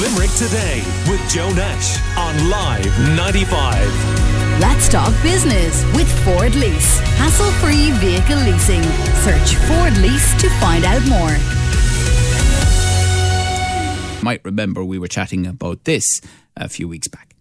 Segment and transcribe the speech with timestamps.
[0.00, 4.60] Limerick Today with Joe Nash on Live 95.
[4.60, 6.98] Let's talk business with Ford Lease.
[7.18, 8.82] Hassle free vehicle leasing.
[9.22, 11.36] Search Ford Lease to find out more.
[14.22, 16.20] Might remember we were chatting about this
[16.56, 17.36] a few weeks back.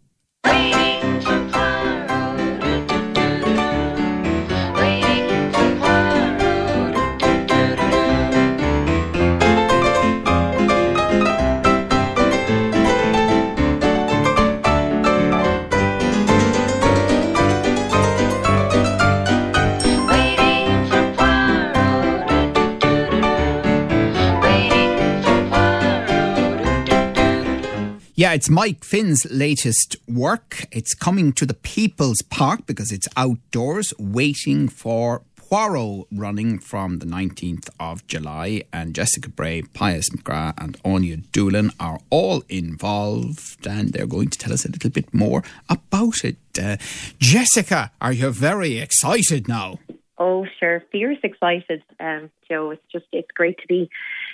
[28.23, 30.65] Yeah, it's Mike Finn's latest work.
[30.71, 37.05] It's coming to the People's Park because it's outdoors, waiting for Poirot running from the
[37.05, 38.64] 19th of July.
[38.72, 44.39] And Jessica Bray, Pius McGrath, and Anya Doolan are all involved, and they're going to
[44.39, 46.38] tell us a little bit more about it.
[46.58, 46.78] Uh,
[47.20, 49.80] Jessica, are you very excited now?
[50.17, 52.69] Oh, sure, fierce excited, um, Joe.
[52.72, 53.89] It's just it's great to be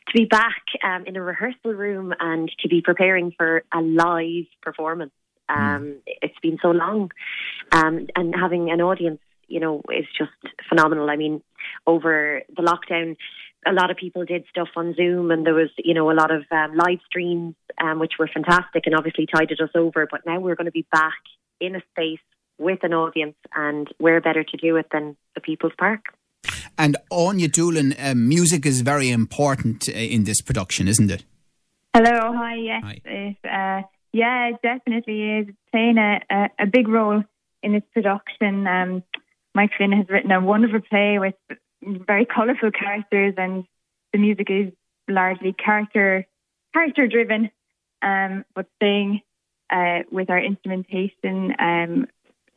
[0.08, 4.47] to be back um, in a rehearsal room and to be preparing for a live
[4.61, 5.13] performance.
[5.47, 5.95] Um, mm.
[6.05, 7.11] It's been so long,
[7.71, 10.31] um, and having an audience, you know, is just
[10.67, 11.09] phenomenal.
[11.09, 11.41] I mean,
[11.88, 13.16] over the lockdown,
[13.66, 16.31] a lot of people did stuff on Zoom, and there was, you know, a lot
[16.31, 20.08] of um, live streams, um, which were fantastic, and obviously tided us over.
[20.11, 21.19] But now we're going to be back
[21.59, 22.19] in a space
[22.59, 26.02] with an audience, and where better to do it than the People's Park.
[26.77, 31.23] And Anya Doolan, uh, music is very important uh, in this production, isn't it?
[31.93, 32.83] Hello, hi, yes.
[32.83, 33.02] Hi.
[33.03, 35.47] It, uh, yeah, it definitely is.
[35.49, 37.23] It's playing a, a, a, big role
[37.63, 38.67] in this production.
[38.67, 39.03] Um,
[39.53, 41.35] Mike Finn has written a wonderful play with
[41.81, 43.65] very colourful characters, and
[44.13, 44.71] the music is
[45.07, 46.25] largely character
[46.73, 47.49] character driven,
[48.02, 49.21] um, but staying
[49.69, 52.07] uh, with our instrumentation um,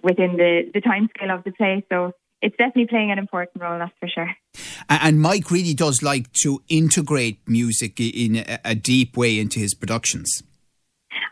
[0.02, 1.84] within the, the time scale of the play.
[1.90, 4.34] So it's definitely playing an important role, that's for sure.
[4.88, 10.42] And Mike really does like to integrate music in a deep way into his productions.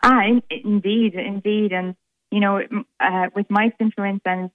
[0.03, 1.73] Ah, in, indeed, indeed.
[1.73, 1.95] And,
[2.31, 2.61] you know,
[2.99, 4.49] uh, with Mike's influence, and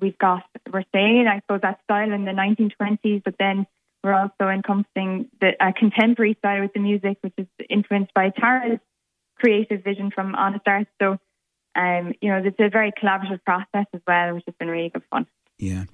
[0.00, 0.42] we've got,
[0.72, 3.66] we're saying, I suppose, that style in the 1920s, but then
[4.02, 8.78] we're also encompassing the uh, contemporary style with the music, which is influenced by Tara's
[9.36, 10.86] creative vision from Honest Art.
[11.00, 11.16] So,
[11.76, 15.02] um, you know, it's a very collaborative process as well, which has been really good
[15.10, 15.26] fun.
[15.58, 15.84] Yeah,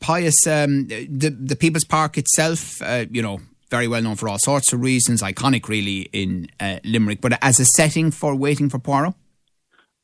[0.00, 4.38] Pius, um, the the People's Park itself, uh, you know, very well known for all
[4.38, 8.78] sorts of reasons, iconic really in uh, Limerick, but as a setting for waiting for
[8.78, 9.14] Poirot.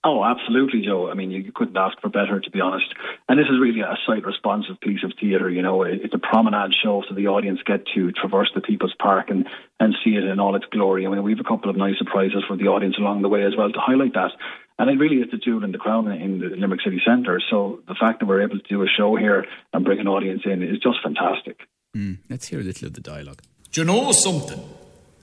[0.09, 1.11] Oh, absolutely, Joe.
[1.11, 2.87] I mean, you, you, couldn't ask for better, to be honest.
[3.29, 5.51] And this is really a site responsive piece of theatre.
[5.51, 8.95] You know, it, it's a promenade show, so the audience get to traverse the People's
[9.03, 9.49] Park and,
[9.81, 11.05] and see it in all its glory.
[11.05, 13.43] I mean, we have a couple of nice surprises for the audience along the way
[13.43, 14.31] as well to highlight that.
[14.79, 17.41] And it really is the jewel in the crown in the Limerick City Centre.
[17.51, 20.43] So the fact that we're able to do a show here and bring an audience
[20.45, 21.61] in is just fantastic.
[21.97, 23.41] Mm, let's hear a little of the dialogue.
[23.73, 24.63] Do you know something?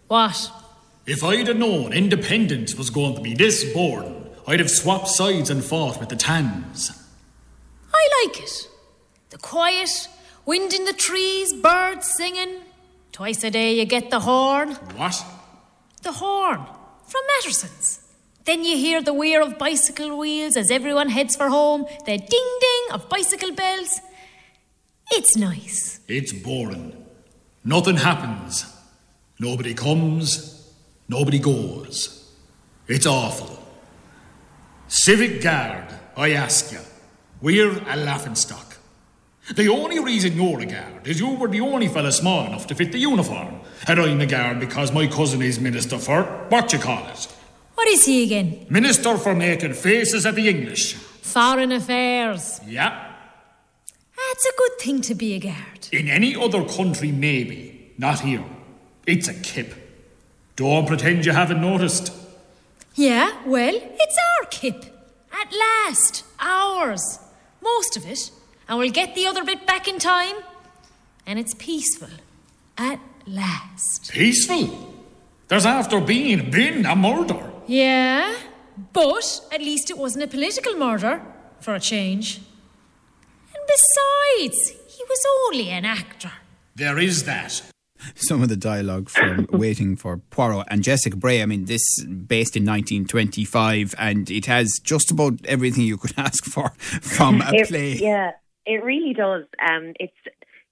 [0.08, 0.52] What?
[1.06, 5.50] If I'd have known independence was going to be this boring, I'd have swapped sides
[5.50, 6.91] and fought with the Tans.
[7.94, 8.70] I like it.
[9.30, 10.08] The quiet,
[10.46, 12.62] wind in the trees, birds singing.
[13.12, 14.72] Twice a day you get the horn.
[14.96, 15.24] What?
[16.02, 16.66] The horn
[17.06, 18.03] from Matterson's.
[18.45, 22.57] Then you hear the whir of bicycle wheels as everyone heads for home, the ding
[22.59, 24.01] ding of bicycle bells.
[25.11, 25.99] It's nice.
[26.07, 27.05] It's boring.
[27.63, 28.65] Nothing happens.
[29.39, 30.71] Nobody comes.
[31.07, 32.31] Nobody goes.
[32.87, 33.63] It's awful.
[34.87, 35.85] Civic Guard,
[36.17, 36.79] I ask you,
[37.41, 38.77] we're a laughing stock.
[39.55, 42.75] The only reason you're a guard is you were the only fella small enough to
[42.75, 43.59] fit the uniform.
[43.87, 47.27] And I'm a guard because my cousin is Minister for, what you call it,
[47.83, 48.66] what is he again?
[48.69, 50.94] Minister for making faces at the English.
[50.94, 52.61] Foreign Affairs.
[52.66, 53.11] Yeah.
[54.16, 55.89] That's a good thing to be a guard.
[55.91, 57.91] In any other country, maybe.
[57.97, 58.45] Not here.
[59.05, 59.73] It's a kip.
[60.55, 62.13] Don't pretend you haven't noticed.
[62.95, 64.85] Yeah, well, it's our kip.
[65.34, 66.23] At last.
[66.40, 67.19] Ours.
[67.61, 68.31] Most of it.
[68.69, 70.37] And we'll get the other bit back in time.
[71.25, 72.16] And it's peaceful.
[72.78, 74.09] At last.
[74.09, 74.93] Peaceful?
[75.49, 77.53] There's after being been a murder.
[77.67, 78.35] Yeah,
[78.91, 81.21] but at least it wasn't a political murder,
[81.63, 82.37] for a change.
[82.37, 86.31] And besides, he was only an actor.
[86.75, 87.61] There is that.
[88.15, 91.41] Some of the dialogue from Waiting for Poirot and Jessica Bray.
[91.41, 96.43] I mean, this based in 1925, and it has just about everything you could ask
[96.43, 97.93] for from a it, play.
[97.93, 98.31] Yeah,
[98.65, 99.45] it really does.
[99.65, 100.13] Um, it's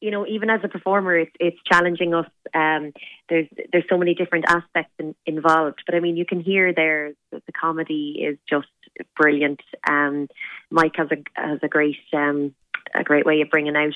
[0.02, 2.26] you know, even as a performer, it's it's challenging us.
[2.54, 2.92] Um,
[3.30, 7.14] there's there's so many different aspects in, involved, but I mean, you can hear there
[7.32, 8.68] that the comedy is just
[9.16, 9.62] brilliant.
[9.90, 10.28] Um,
[10.72, 12.54] Mike has a has a great um,
[12.96, 13.94] a great way of bringing out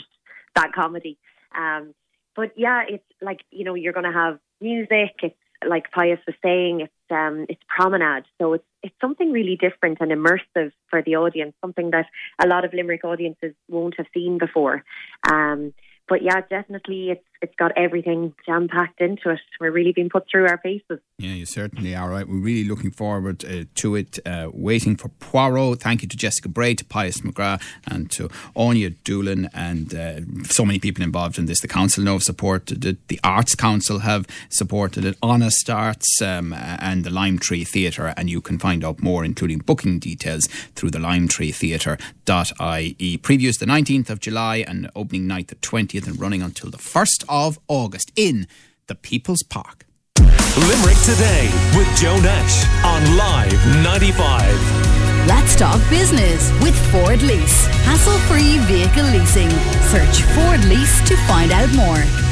[0.55, 1.17] that comedy.
[1.57, 1.95] Um,
[2.35, 5.15] but yeah, it's like you know, you're going to have music.
[5.23, 5.35] It's
[5.67, 10.11] like Pius was saying, it's um, it's promenade, so it's it's something really different and
[10.11, 12.05] immersive for the audience, something that
[12.39, 14.83] a lot of Limerick audiences won't have seen before.
[15.27, 15.73] Um,
[16.07, 19.39] but yeah, definitely it's it's got everything jam packed into it.
[19.59, 20.99] We're really being put through our paces.
[21.19, 22.27] Yeah, you certainly are right.
[22.27, 24.19] We're really looking forward uh, to it.
[24.25, 25.81] Uh, waiting for Poirot.
[25.81, 30.65] Thank you to Jessica Bray, to Pius McGrath, and to Anya Doolan, and uh, so
[30.65, 31.59] many people involved in this.
[31.59, 33.07] The council know have supported it.
[33.09, 35.17] The Arts Council have supported it.
[35.21, 39.59] Honest Arts um, and the Lime Tree Theatre, and you can find out more, including
[39.59, 43.17] booking details, through the Lime Tree Theatre.ie.
[43.19, 45.55] Previews the 19th of July and opening night the
[45.95, 48.47] 20th, and running until the 1st of August in
[48.87, 49.85] the People's Park.
[50.19, 55.27] Limerick Today with Joe Nash on Live 95.
[55.27, 57.65] Let's talk business with Ford Lease.
[57.83, 59.49] Hassle free vehicle leasing.
[59.89, 62.24] Search Ford Lease to find out more.